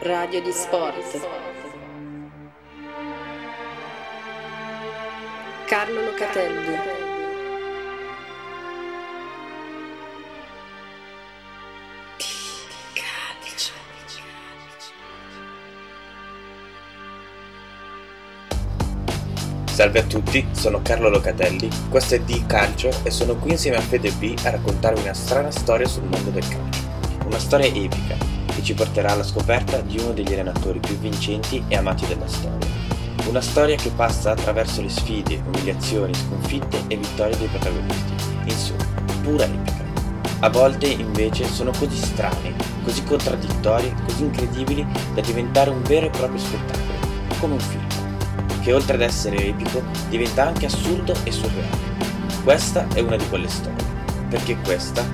[0.00, 1.26] Radio di Sport.
[5.66, 6.76] Carlo Locatelli.
[19.64, 23.80] Salve a tutti, sono Carlo Locatelli, questo è Di Calcio e sono qui insieme a
[23.80, 26.86] Fede B a raccontarvi una strana storia sul mondo del calcio.
[27.24, 31.76] Una storia epica che ci porterà alla scoperta di uno degli allenatori più vincenti e
[31.76, 32.66] amati della storia.
[33.28, 38.12] Una storia che passa attraverso le sfide, umiliazioni, sconfitte e vittorie dei protagonisti.
[38.46, 38.84] Insomma,
[39.22, 39.84] pura epica.
[40.40, 44.84] A volte invece sono così strane, così contraddittorie, così incredibili
[45.14, 47.86] da diventare un vero e proprio spettacolo, come un film
[48.62, 51.96] che oltre ad essere epico diventa anche assurdo e surreale.
[52.42, 53.84] Questa è una di quelle storie,
[54.28, 55.04] perché questa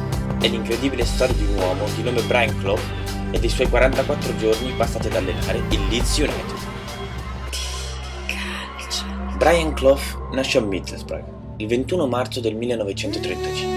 [0.40, 3.02] è l'incredibile storia di un uomo di nome Brian Clough
[3.34, 6.72] e dei suoi 44 giorni passati ad allenare il Leeds United.
[9.36, 13.73] Brian Clough nasce a Middlesbrough il 21 marzo del 1935.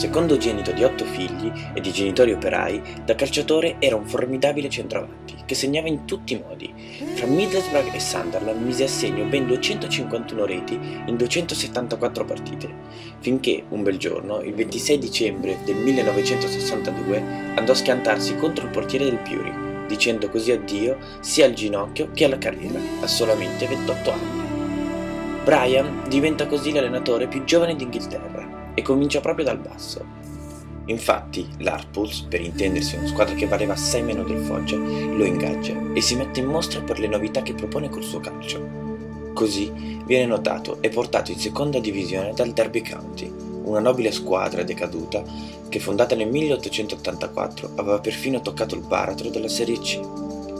[0.00, 5.54] Secondogenito di otto figli e di genitori operai, da calciatore era un formidabile centravanti che
[5.54, 6.72] segnava in tutti i modi.
[7.16, 12.72] Fra Middlesbrough e Sunderland mise a segno ben 251 reti in 274 partite,
[13.18, 17.22] finché un bel giorno, il 26 dicembre del 1962,
[17.56, 19.52] andò a schiantarsi contro il portiere del Piuri,
[19.86, 24.48] dicendo così addio sia al ginocchio che alla carriera, a solamente 28 anni.
[25.44, 28.39] Brian diventa così l'allenatore più giovane d'Inghilterra
[28.74, 30.04] e comincia proprio dal basso.
[30.86, 36.00] Infatti, l'Arpulse, per intendersi una squadra che valeva assai meno del Foggia, lo ingaggia e
[36.00, 38.88] si mette in mostra per le novità che propone col suo calcio.
[39.32, 43.32] Così viene notato e portato in seconda divisione dal Derby County,
[43.62, 45.22] una nobile squadra decaduta
[45.68, 50.00] che fondata nel 1884 aveva perfino toccato il baratro della Serie C.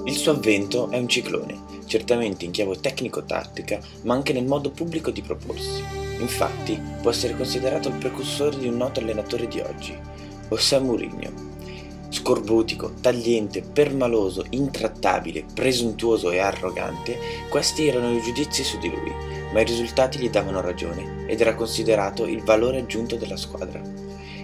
[0.04, 5.10] Il suo avvento è un ciclone, certamente in chiave tecnico-tattica, ma anche nel modo pubblico
[5.10, 6.09] di proporsi.
[6.20, 9.98] Infatti, può essere considerato il precursore di un noto allenatore di oggi,
[10.48, 11.48] José Mourinho.
[12.08, 19.12] Scorbutico, tagliente, permaloso, intrattabile, presuntuoso e arrogante, questi erano i giudizi su di lui,
[19.52, 24.00] ma i risultati gli davano ragione ed era considerato il valore aggiunto della squadra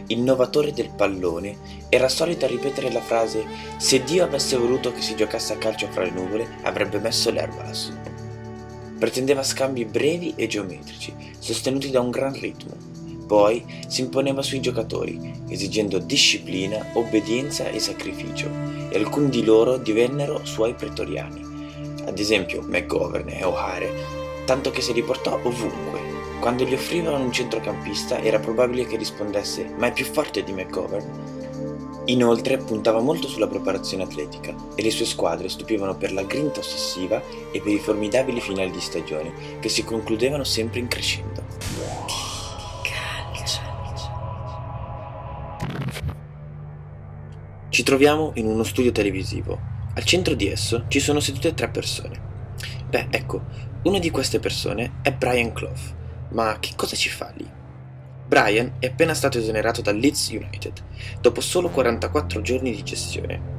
[0.09, 1.57] innovatore del pallone,
[1.89, 3.45] era solito ripetere la frase
[3.77, 7.65] se Dio avesse voluto che si giocasse a calcio fra le nuvole avrebbe messo l'erba
[7.65, 8.16] lassù.
[8.99, 12.75] Pretendeva scambi brevi e geometrici, sostenuti da un gran ritmo.
[13.27, 18.49] Poi si imponeva sui giocatori, esigendo disciplina, obbedienza e sacrificio,
[18.89, 21.43] e alcuni di loro divennero suoi pretoriani.
[22.07, 23.91] Ad esempio McGovern e O'Hare,
[24.47, 26.01] tanto che se li portò ovunque,
[26.41, 31.36] quando gli offrivano un centrocampista era probabile che rispondesse ma è più forte di McGovern.
[32.09, 37.21] Inoltre puntava molto sulla preparazione atletica e le sue squadre stupivano per la grinta ossessiva
[37.51, 41.45] e per i formidabili finali di stagione che si concludevano sempre in crescendo.
[47.69, 49.59] Ci troviamo in uno studio televisivo.
[49.95, 52.19] Al centro di esso ci sono sedute tre persone.
[52.89, 53.43] Beh, ecco,
[53.83, 55.95] una di queste persone è Brian Clough,
[56.31, 57.56] ma che cosa ci fa lì?
[58.29, 60.73] Brian è appena stato esonerato dal Leeds United,
[61.21, 63.55] dopo solo 44 giorni di gestione.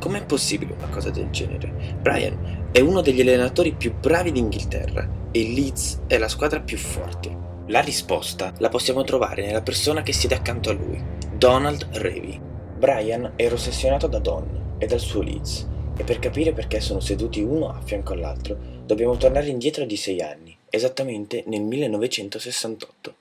[0.00, 1.94] Com'è possibile una cosa del genere?
[2.00, 7.48] Brian è uno degli allenatori più bravi d'Inghilterra e Leeds è la squadra più forte.
[7.66, 11.00] La risposta la possiamo trovare nella persona che siede accanto a lui,
[11.36, 12.40] Donald Revy.
[12.78, 17.42] Brian era ossessionato da Don e dal suo Leeds, e per capire perché sono seduti
[17.42, 18.56] uno a fianco all'altro
[18.86, 23.19] dobbiamo tornare indietro di sei anni esattamente nel 1968.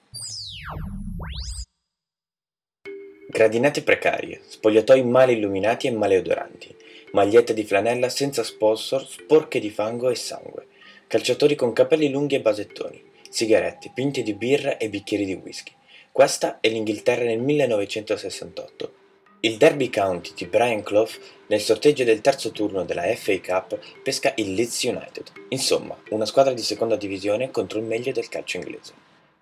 [3.32, 6.76] Gradinate precarie, spogliatoi male illuminati e maleodoranti,
[7.12, 10.66] magliette di flanella senza sponsor, sporche di fango e sangue,
[11.06, 15.72] calciatori con capelli lunghi e basettoni, sigarette, pinte di birra e bicchieri di whisky.
[16.12, 18.94] Questa è l'Inghilterra nel 1968
[19.42, 21.18] il Derby County di Brian Clough
[21.48, 26.52] nel sorteggio del terzo turno della FA Cup pesca il Leeds United, insomma una squadra
[26.52, 28.92] di seconda divisione contro il meglio del calcio inglese.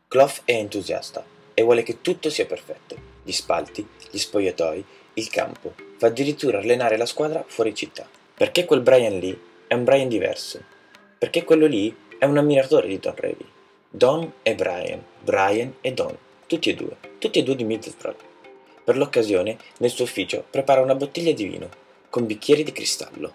[0.10, 4.86] Clough è entusiasta e vuole che tutto sia perfetto, gli spalti, gli spogliatoi,
[5.16, 8.08] il campo, fa addirittura allenare la squadra fuori città.
[8.34, 9.38] Perché quel Brian lì
[9.68, 10.62] è un Brian diverso?
[11.18, 13.46] Perché quello lì è un ammiratore di Don Revy.
[13.90, 18.24] Don e Brian, Brian e Don, tutti e due, tutti e due di Middlesbrough.
[18.86, 21.70] Per l'occasione, nel suo ufficio prepara una bottiglia di vino,
[22.10, 23.34] con bicchieri di cristallo.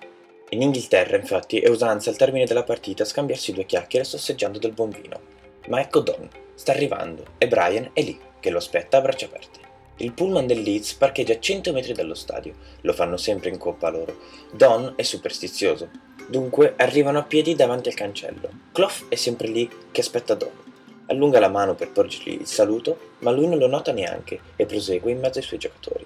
[0.50, 4.88] In Inghilterra, infatti, è usanza al termine della partita scambiarsi due chiacchiere sosseggiando del buon
[4.88, 5.20] vino.
[5.68, 9.71] Ma ecco Don, sta arrivando, e Brian è lì, che lo aspetta a braccia aperte.
[10.02, 13.88] Il pullman del Leeds parcheggia a 100 metri dallo stadio, lo fanno sempre in coppa
[13.88, 14.16] loro.
[14.50, 15.90] Don è superstizioso,
[16.26, 18.50] dunque arrivano a piedi davanti al cancello.
[18.72, 20.50] Clough è sempre lì che aspetta Don.
[21.06, 25.12] Allunga la mano per porgergli il saluto, ma lui non lo nota neanche e prosegue
[25.12, 26.04] in mezzo ai suoi giocatori.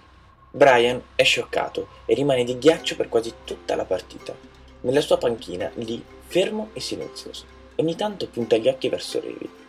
[0.50, 4.34] Brian è scioccato e rimane di ghiaccio per quasi tutta la partita.
[4.82, 7.46] Nella sua panchina, lì, fermo e silenzioso.
[7.76, 9.64] Ogni tanto punta gli occhi verso Revi.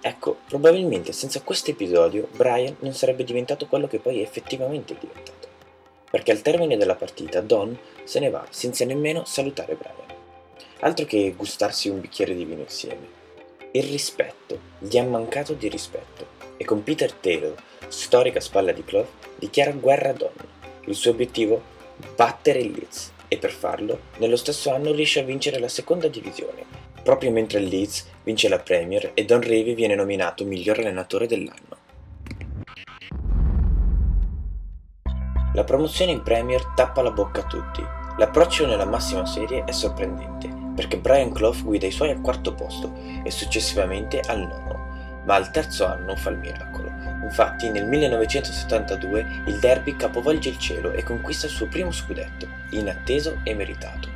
[0.00, 5.48] Ecco, probabilmente senza questo episodio Brian non sarebbe diventato quello che poi effettivamente è diventato.
[6.08, 10.16] Perché al termine della partita Don se ne va senza nemmeno salutare Brian.
[10.80, 13.16] Altro che gustarsi un bicchiere di vino insieme.
[13.72, 17.54] Il rispetto, gli ha mancato di rispetto e con Peter Taylor,
[17.88, 20.32] storica spalla di Clough, dichiara guerra a Don.
[20.84, 21.60] Il suo obiettivo?
[22.14, 26.87] Battere il Leeds e per farlo, nello stesso anno riesce a vincere la seconda divisione,
[27.02, 31.76] proprio mentre il Leeds vince la Premier e Don Revy viene nominato miglior allenatore dell'anno.
[35.54, 37.82] La promozione in Premier tappa la bocca a tutti.
[38.18, 42.92] L'approccio nella massima serie è sorprendente, perché Brian Clough guida i suoi al quarto posto
[43.24, 46.92] e successivamente al nono, ma al terzo anno fa il miracolo.
[47.22, 53.40] Infatti nel 1972 il derby capovolge il cielo e conquista il suo primo scudetto, inatteso
[53.42, 54.07] e meritato.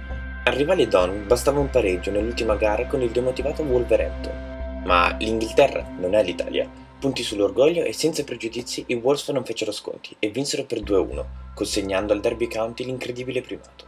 [0.45, 4.83] Al rivale Don bastava un pareggio nell'ultima gara con il demotivato Wolverhampton.
[4.85, 6.69] Ma l'Inghilterra non è l'Italia.
[6.99, 11.25] Punti sull'orgoglio e senza pregiudizi i Wolves non fecero sconti e vinsero per 2-1,
[11.55, 13.85] consegnando al Derby County l'incredibile primato.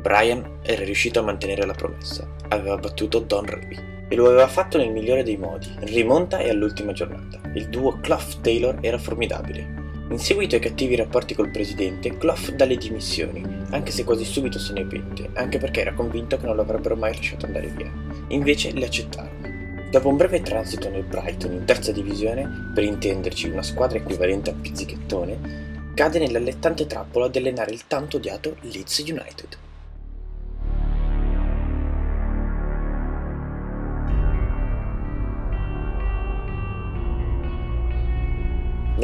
[0.00, 4.78] Brian era riuscito a mantenere la promessa, aveva battuto Don Revy e lo aveva fatto
[4.78, 7.40] nel migliore dei modi, in rimonta e all'ultima giornata.
[7.54, 9.79] Il duo Clough-Taylor era formidabile.
[10.10, 14.58] In seguito ai cattivi rapporti col presidente, Clough dà le dimissioni, anche se quasi subito
[14.58, 17.92] se ne pente, anche perché era convinto che non lo avrebbero mai lasciato andare via.
[18.30, 19.88] Invece le accettarono.
[19.88, 24.54] Dopo un breve transito nel Brighton in terza divisione, per intenderci una squadra equivalente a
[24.60, 29.56] pizzichettone, cade nell'allettante trappola di allenare il tanto odiato Leeds United.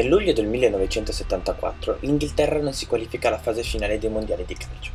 [0.07, 4.93] Nel luglio del 1974 l'Inghilterra non si qualifica alla fase finale dei mondiali di calcio.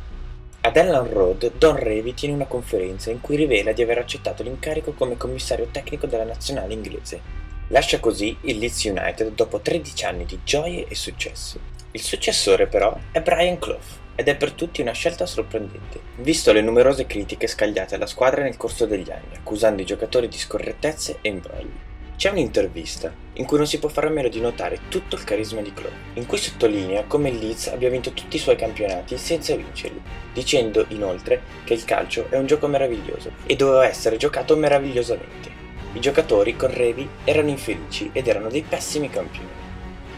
[0.62, 4.92] Ad Ellen Road, Don Revy tiene una conferenza in cui rivela di aver accettato l'incarico
[4.92, 7.20] come commissario tecnico della nazionale inglese.
[7.68, 11.60] Lascia così il Leeds United dopo 13 anni di gioie e successo.
[11.90, 13.82] Il successore però è Brian Clough
[14.14, 18.56] ed è per tutti una scelta sorprendente, visto le numerose critiche scagliate alla squadra nel
[18.56, 21.90] corso degli anni, accusando i giocatori di scorrettezze e imbrogli.
[22.16, 25.60] C'è un'intervista in cui non si può fare a meno di notare tutto il carisma
[25.60, 29.56] di Chloe, in cui sottolinea come il Leeds abbia vinto tutti i suoi campionati senza
[29.56, 30.00] vincerli,
[30.32, 35.50] dicendo inoltre che il calcio è un gioco meraviglioso e doveva essere giocato meravigliosamente.
[35.94, 39.60] I giocatori con Revi erano infelici ed erano dei pessimi campioni.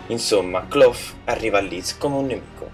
[0.08, 2.70] Insomma, Clough arriva al Leeds come un nemico.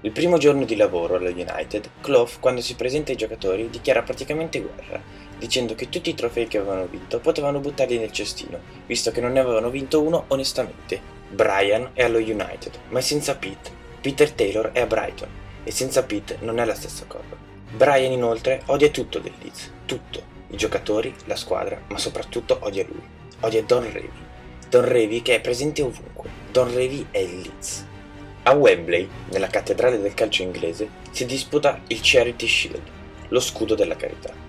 [0.00, 4.60] Il primo giorno di lavoro allo United, Clough, quando si presenta ai giocatori, dichiara praticamente
[4.60, 5.00] guerra
[5.42, 9.32] dicendo che tutti i trofei che avevano vinto potevano buttarli nel cestino, visto che non
[9.32, 11.00] ne avevano vinto uno onestamente.
[11.30, 13.80] Brian è allo United, ma è senza Pete.
[14.00, 15.28] Peter Taylor è a Brighton,
[15.64, 17.36] e senza Pete non è la stessa cosa.
[17.72, 23.02] Brian inoltre odia tutto del Leeds, tutto, i giocatori, la squadra, ma soprattutto odia lui.
[23.40, 24.10] Odia Don Revy.
[24.68, 26.30] Don Revy che è presente ovunque.
[26.52, 27.84] Don Revy è il Leeds.
[28.44, 32.82] A Wembley, nella cattedrale del calcio inglese, si disputa il Charity Shield,
[33.26, 34.41] lo scudo della carità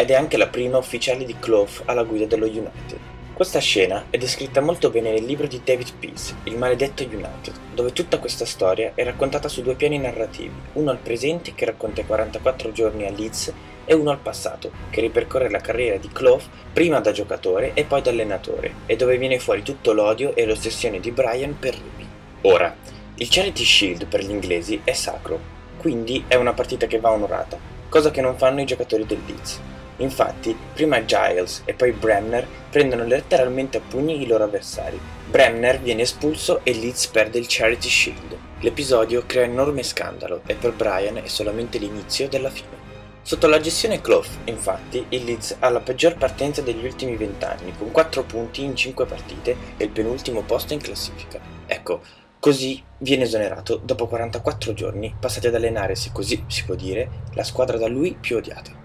[0.00, 2.98] ed è anche la prima ufficiale di Clough alla guida dello United.
[3.34, 7.92] Questa scena è descritta molto bene nel libro di David Peace, Il maledetto United, dove
[7.92, 12.06] tutta questa storia è raccontata su due piani narrativi, uno al presente che racconta i
[12.06, 13.52] 44 giorni a Leeds
[13.84, 16.42] e uno al passato, che ripercorre la carriera di Clough
[16.72, 20.98] prima da giocatore e poi da allenatore, e dove viene fuori tutto l'odio e l'ossessione
[21.00, 22.06] di Brian per Ruby.
[22.42, 22.74] Ora,
[23.16, 25.38] il Charity Shield per gli inglesi è sacro,
[25.76, 27.58] quindi è una partita che va onorata,
[27.90, 29.60] cosa che non fanno i giocatori del Leeds.
[30.00, 34.98] Infatti, prima Giles e poi Bremner prendono letteralmente a pugni i loro avversari.
[35.28, 38.36] Bremner viene espulso e Leeds perde il Charity Shield.
[38.60, 42.78] L'episodio crea enorme scandalo e per Brian è solamente l'inizio della fine.
[43.22, 47.90] Sotto la gestione Clough, infatti, il Leeds ha la peggior partenza degli ultimi vent'anni, con
[47.90, 51.38] 4 punti in 5 partite e il penultimo posto in classifica.
[51.66, 52.00] Ecco,
[52.40, 57.44] così viene esonerato dopo 44 giorni passati ad allenare, se così si può dire, la
[57.44, 58.79] squadra da lui più odiata.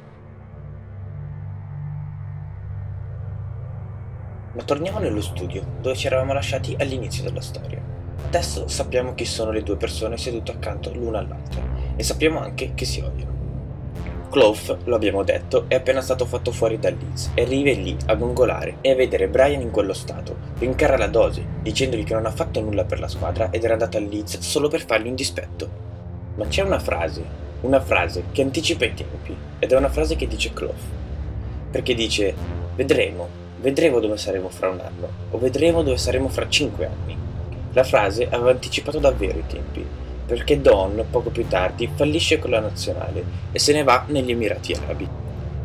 [4.55, 7.81] Ma torniamo nello studio, dove ci eravamo lasciati all'inizio della storia.
[8.27, 11.61] Adesso sappiamo chi sono le due persone sedute accanto l'una all'altra
[11.97, 13.33] e sappiamo anche che si odiano.
[14.29, 18.15] Clough, lo abbiamo detto, è appena stato fatto fuori da Leeds e arriva lì a
[18.15, 20.37] gongolare e a vedere Brian in quello stato.
[20.57, 23.97] Rincara la dose, dicendogli che non ha fatto nulla per la squadra ed era andato
[23.97, 25.69] a Leeds solo per fargli un dispetto.
[26.35, 27.23] Ma c'è una frase,
[27.61, 30.73] una frase che anticipa i tempi ed è una frase che dice Clough.
[31.71, 32.33] Perché dice:
[32.75, 37.17] Vedremo, vedremo dove saremo fra un anno o vedremo dove saremo fra cinque anni.
[37.73, 39.85] La frase aveva anticipato davvero i tempi
[40.25, 44.73] perché Don, poco più tardi, fallisce con la nazionale e se ne va negli Emirati
[44.73, 45.07] Arabi,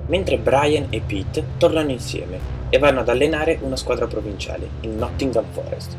[0.07, 5.47] mentre Brian e Pete tornano insieme e vanno ad allenare una squadra provinciale, il Nottingham
[5.53, 5.97] Forest.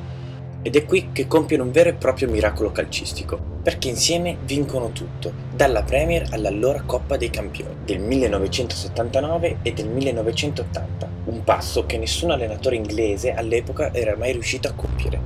[0.61, 5.33] Ed è qui che compiono un vero e proprio miracolo calcistico, perché insieme vincono tutto,
[5.55, 12.31] dalla Premier all'allora Coppa dei Campioni del 1979 e del 1980, un passo che nessun
[12.31, 15.19] allenatore inglese all'epoca era mai riuscito a compiere.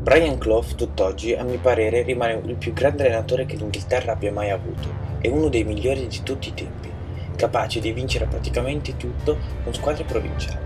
[0.00, 4.50] Brian Clough tutt'oggi a mio parere rimane il più grande allenatore che l'Inghilterra abbia mai
[4.50, 4.88] avuto
[5.20, 6.88] e uno dei migliori di tutti i tempi,
[7.36, 10.64] capace di vincere praticamente tutto con squadre provinciali.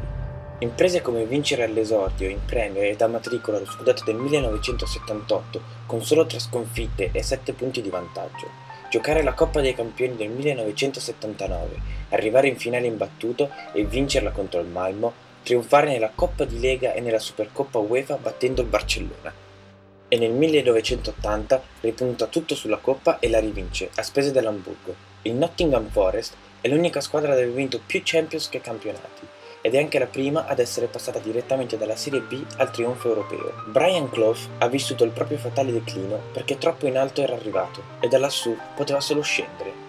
[0.59, 6.27] Imprese come vincere all'esordio in Premier ed a matricola lo scudetto del 1978 con solo
[6.27, 8.47] tre sconfitte e sette punti di vantaggio,
[8.91, 11.77] giocare la Coppa dei Campioni del 1979,
[12.11, 17.01] arrivare in finale imbattuto e vincerla contro il Malmo trionfare nella Coppa di Lega e
[17.01, 19.33] nella Supercoppa UEFA battendo il Barcellona.
[20.09, 24.95] E nel 1980 ripunta tutto sulla Coppa e la rivince, a spese dell'Hamburgo.
[25.23, 29.27] Il Nottingham Forest è l'unica squadra ad aver vinto più Champions che campionati,
[29.62, 33.52] ed è anche la prima ad essere passata direttamente dalla Serie B al trionfo europeo.
[33.67, 38.09] Brian Clough ha vissuto il proprio fatale declino perché troppo in alto era arrivato e
[38.09, 39.88] da lassù poteva solo scendere.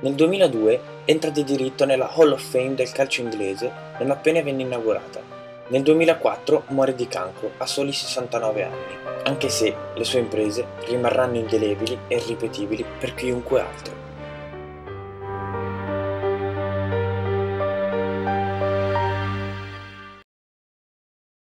[0.00, 4.62] Nel 2002 entra di diritto nella Hall of Fame del calcio inglese non appena venne
[4.62, 5.20] inaugurata.
[5.68, 11.36] Nel 2004 muore di cancro a soli 69 anni, anche se le sue imprese rimarranno
[11.36, 13.97] indelebili e irripetibili per chiunque altro.